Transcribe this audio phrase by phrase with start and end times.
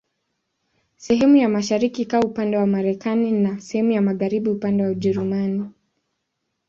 [0.97, 5.69] Sehemu ya mashariki ikawa upande wa Marekani na sehemu ya magharibi upande wa Ujerumani.